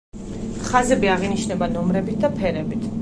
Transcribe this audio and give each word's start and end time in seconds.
ხაზები 0.69 1.11
აღინიშნება 1.17 1.67
ნომრებით 1.75 2.25
და 2.25 2.33
ფერებით. 2.41 2.89